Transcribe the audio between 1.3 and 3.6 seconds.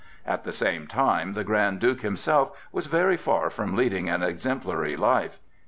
the Grand Duke himself was very far